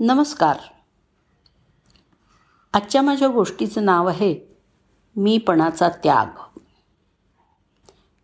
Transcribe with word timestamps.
नमस्कार. 0.00 0.56
आजच्या 2.72 3.02
माझ्या 3.02 3.28
गोष्टीचं 3.28 3.84
नाव 3.84 4.08
आहे 4.08 4.56
मीपणाचा 5.16 5.88
त्याग. 5.88 6.26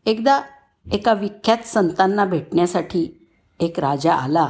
एकदा 0.07 0.43
एका 0.93 1.13
विख्यात 1.13 1.59
संतांना 1.59 2.25
भेटण्यासाठी 2.25 3.31
एक 3.61 3.81
राजा 3.81 4.15
आला 4.15 4.49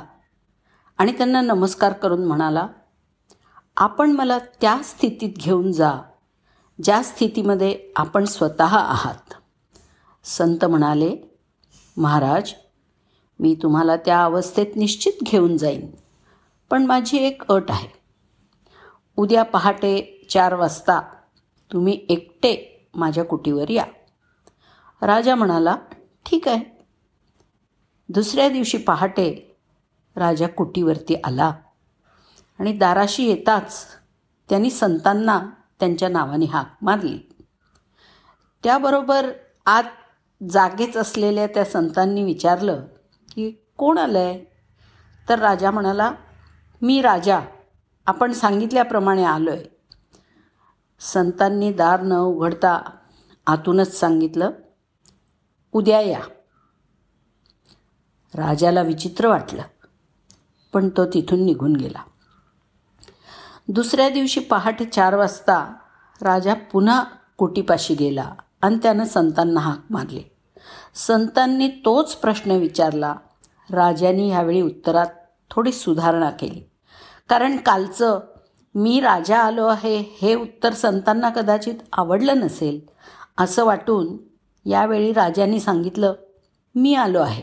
आणि 0.98 1.12
त्यांना 1.12 1.40
नमस्कार 1.40 1.92
करून 1.92 2.26
म्हणाला 2.26 2.66
आपण 3.76 4.10
मला 4.10 4.38
त्या 4.38 4.78
स्थितीत 4.84 5.32
घेऊन 5.36 5.72
जा 5.72 5.92
ज्या 6.82 7.02
स्थितीमध्ये 7.02 7.92
आपण 7.96 8.24
स्वतः 8.24 8.76
आहात. 8.76 9.34
संत 10.24 10.64
म्हणाले 10.64 11.16
महाराज 11.96 12.52
मी 13.40 13.56
तुम्हाला 13.62 13.96
त्या 13.96 14.24
अवस्थेत 14.24 14.76
निश्चित 14.76 15.22
घेऊन 15.22 15.56
जाईन. 15.56 15.90
पण 16.72 16.86
माझी 16.86 17.18
एक 17.18 17.42
अट 17.52 17.70
आहे. 17.70 17.88
उद्या 19.16 19.42
पहाटे 19.42 20.26
चार 20.30 20.54
वाजता 20.54 21.00
तुम्ही 21.72 22.06
एकटे 22.08 22.52
माझ्या 22.94 23.24
कुटीवर 23.24 23.70
या. 23.70 23.84
राजा 25.02 25.34
म्हणाला 25.34 25.76
ठीक 26.26 26.48
आहे. 26.48 26.84
दुसऱ्या 28.08 28.48
दिवशी 28.48 28.78
पहाटे 28.78 29.56
राजा 30.16 30.46
कुटीवरती 30.46 31.14
आला 31.24 31.52
आणि 32.58 32.72
दाराशी 32.72 33.24
येताच 33.24 33.86
त्यांनी 34.48 34.70
संतांना 34.70 35.50
त्यांच्या 35.80 36.08
नावाने 36.08 36.44
हाक 36.44 36.74
मारली. 36.82 37.18
त्याबरोबर 38.64 39.32
आत 39.66 39.84
जागेच 40.50 40.96
असलेल्या 40.96 41.46
त्या 41.46 41.64
संतांनी 41.64 42.22
विचारलं 42.22 42.86
की 43.34 43.66
कोण 43.76 43.98
आलं 43.98 44.18
आहे 44.18 44.44
तर 45.28 45.38
राजा 45.38 45.70
म्हणाला 45.70 46.12
मी 46.82 47.02
राजा. 47.02 47.40
आपण 48.06 48.32
सांगितल्याप्रमाणे 48.32 49.24
आलो 49.24 49.50
आहे 49.50 49.64
संतांनी 51.00 51.72
दार 51.72 52.02
न 52.02 52.12
उघडता 52.12 52.90
आतूनच 53.46 54.00
सांगितलं 54.00 54.50
उद्या 55.72 56.00
या. 56.00 56.20
राजाला 58.34 58.82
विचित्र 58.82 59.28
वाटलं 59.28 59.62
पण 60.72 60.88
तो 60.88 61.06
तिथून 61.06 61.44
निघून 61.44 61.76
गेला. 61.76 62.02
दुसऱ्या 63.68 64.08
दिवशी 64.08 64.40
पहाटे 64.40 64.84
चार 64.84 65.14
वाजता 65.14 65.74
राजा 66.22 66.54
पुन्हा 66.54 67.04
कोटीपाशी 67.36 67.94
गेला 67.94 68.34
आणि 68.62 68.76
त्यानं 68.82 69.04
संतांना 69.04 69.60
हाक 69.60 69.80
मारली. 69.90 70.22
संतांनी 70.94 71.68
तोच 71.68 72.14
प्रश्न 72.14 72.50
विचारला. 72.50 73.14
राजाने 73.70 74.28
ह्यावेळी 74.28 74.60
उत्तरात 74.60 75.06
थोडी 75.50 75.72
सुधारणा 75.72 76.30
केली. 76.30 76.71
कारण 77.32 77.56
कालचं 77.56 78.20
मी 78.74 79.00
राजा 79.00 79.38
आलो 79.38 79.66
आहे 79.66 80.04
हे 80.22 80.34
उत्तर 80.34 80.72
संतांना 80.72 81.28
कदाचित 81.28 81.74
आवडलं 81.92 82.38
नसेल 82.38 82.80
असं 83.38 83.64
वाटून 83.64 84.16
यावेळी 84.66 85.12
राजांनी 85.12 85.60
सांगितलं 85.60 86.12
मी 86.74 86.94
आलो 86.94 87.20
आहे. 87.20 87.42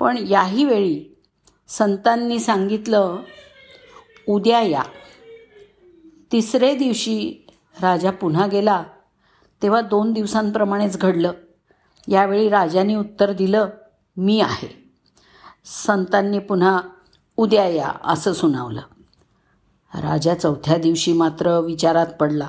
पण 0.00 0.24
याही 0.28 0.64
वेळी 0.64 1.22
संतांनी 1.68 2.38
सांगितलं 2.38 3.16
उद्या 4.28 4.60
या. 4.60 4.82
तिसरे 6.32 6.74
दिवशी 6.74 7.46
राजा 7.82 8.10
पुन्हा 8.10 8.46
गेला 8.46 8.84
तेव्हा 9.62 9.80
दोन 9.80 10.12
दिवसांप्रमाणेच 10.12 10.98
घडलं. 10.98 11.32
यावेळी 12.08 12.48
राजाने 12.48 12.94
उत्तर 12.94 13.32
दिलं 13.32 13.68
मी 14.16 14.40
आहे. 14.40 14.92
संतांनी 15.64 16.38
पुन्हा 16.38 16.80
उद्या 17.36 17.68
या 17.68 17.92
असं 18.04 18.32
सुनावलं. 18.32 18.80
राजा 19.94 20.34
चौथ्या 20.34 20.76
दिवशी 20.76 21.12
मात्र 21.12 21.58
विचारात 21.60 22.06
पडला. 22.06 22.48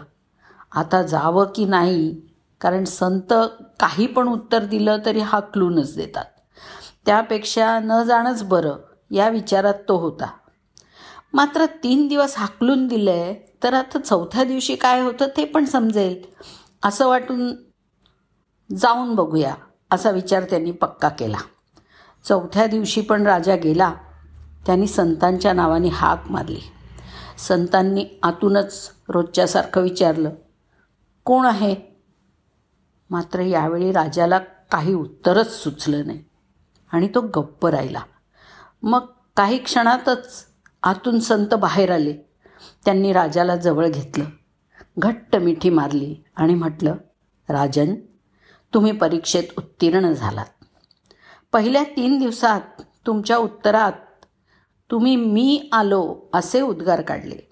आता 0.75 1.02
जावं 1.02 1.45
की 1.55 1.66
नाही? 1.66 2.22
कारण 2.61 2.83
संत 2.83 3.34
काही 3.79 4.07
पण 4.07 4.28
उत्तर 4.28 4.66
दिलं 4.66 4.97
तरी 5.06 5.19
हाकलूनच 5.19 5.96
देतात. 5.96 6.25
त्यापेक्षा 7.06 7.79
न 7.79 8.03
जाणंच 8.03 8.44
बरं 8.44 8.75
या 9.12 9.29
विचारात 9.29 9.73
तो 9.73 9.97
होता. 9.97 10.28
मात्र 11.34 11.66
तीन 11.66 12.07
दिवस 12.07 12.38
हाकलून 12.38 12.88
दिलं 12.88 13.34
तर 13.63 13.73
आता 13.73 14.00
चौथ्या 14.00 14.44
दिवशी 14.44 14.75
काय 14.75 15.02
होतं 15.02 15.25
ते 15.38 15.46
पण 15.46 15.66
समजेल. 15.66 16.23
असं 16.84 17.07
वाटून 17.07 17.56
जाऊन 18.78 19.16
बघूया 19.16 19.56
असा 19.91 20.09
विचार 20.09 20.44
त्यांनी 20.44 20.72
पक्का 20.72 21.09
केला. 21.09 21.38
चौथ्या 22.23 22.67
दिवशी 22.67 23.02
पण 23.02 23.28
राजा 23.28 23.56
गेला. 23.56 23.94
त्यांनी 24.66 24.88
संतांच्या 24.88 25.53
नावाने 25.53 25.88
हाक 25.88 26.31
मारली. 26.31 26.59
संतांनी 27.38 28.06
आतूनच 28.24 28.90
रोजच्यासारखं 29.09 29.81
विचारलं 29.81 30.30
कोण 31.24 31.46
आहे? 31.46 31.76
मात्र 33.09 33.40
यावेळी 33.40 33.92
राजाला 33.92 34.40
काही 34.72 34.94
उत्तरच 34.94 35.64
सुचलं 35.64 36.08
नाही 36.08 36.24
आणि 36.92 37.08
तो 37.16 37.22
गप्प 37.22 37.68
राहिला. 37.68 38.02
मग 38.84 39.06
काही 39.38 39.58
क्षणातच 39.58 40.46
आतून 40.84 41.20
संत 41.20 41.53
बाहेर 41.53 41.92
आले. 41.92 42.14
त्यांनी 42.86 43.14
राजाला 43.14 43.56
जवळ 43.56 43.88
घेतलं 43.88 44.26
घट्ट 44.97 45.36
मिठी 45.36 45.70
मारली 45.70 46.16
आणि 46.36 46.56
म्हटलं 46.56 46.96
राजन 47.50 47.96
तुम्ही 48.74 48.92
परीक्षेत 48.92 49.44
उत्तीर्ण 49.58 50.12
झालात. 50.12 50.46
पहिल्या 51.53 51.84
तीन 51.84 52.20
दिवसात 52.20 52.62
तुमच्या 53.06 53.38
उत्तरात 53.38 53.92
तुम्ही 54.91 55.16
मी 55.16 55.69
आलो 55.72 56.18
असे 56.34 56.62
उद्गार 56.62 57.01
काढले. 57.01 57.50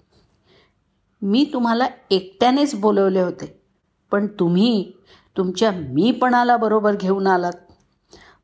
मी 1.22 1.50
तुम्हाला 1.52 1.86
एकट्यानेच 2.10 2.74
बोलवले 2.74 3.20
होते. 3.20 3.62
पण 4.10 4.26
तुम्ही 4.26 4.92
तुमच्या 5.36 5.70
मीपणाला 5.70 6.56
बरोबर 6.56 6.96
घेऊन 6.96 7.26
आलात. 7.26 7.52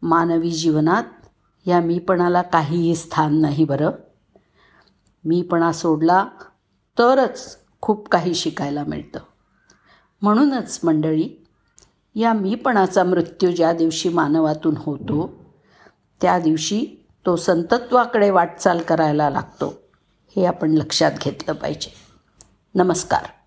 मानवी 0.02 0.50
जीवनात 0.50 1.04
या 1.66 1.80
मीपणाला 1.80 2.42
काहीही 2.42 2.94
स्थान 2.94 3.40
नाही 3.40 3.64
बरं. 3.64 3.90
मीपणा 5.24 5.72
सोडला 5.72 6.26
तरच 6.98 7.58
खूप 7.80 8.08
काही 8.08 8.34
शिकायला 8.34 8.84
मिळतं. 8.84 9.18
म्हणूनच 10.22 10.80
मंडळी 10.84 11.28
या 12.14 12.32
मीपणाचा 12.32 13.04
मृत्यू 13.04 13.50
ज्या 13.50 13.72
दिवशी 13.72 14.08
मानवातून 14.08 14.74
होतो 14.76 15.32
त्या 16.20 16.38
दिवशी 16.38 16.86
तो 17.26 17.36
संतत्वाकडे 17.36 18.30
वाटचाल 18.30 18.80
करायला 18.80 19.30
लागतो. 19.30 19.82
हे 20.36 20.46
आपण 20.46 20.70
लक्षात 20.70 21.12
घेतलं 21.20 21.54
पाहिजे. 21.54 21.92
नमस्कार. 22.74 23.39